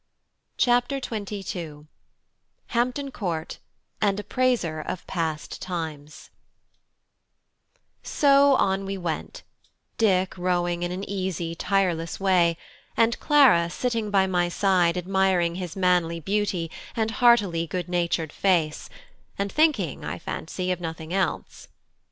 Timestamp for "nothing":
20.81-21.13